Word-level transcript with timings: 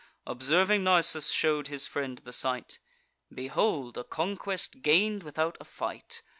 Observing 0.25 0.83
Nisus 0.83 1.29
shew'd 1.29 1.67
his 1.67 1.85
friend 1.85 2.17
the 2.23 2.33
sight: 2.33 2.79
"Behold 3.31 3.99
a 3.99 4.03
conquest 4.03 4.81
gain'd 4.81 5.21
without 5.21 5.59
a 5.61 5.63
fight. 5.63 6.23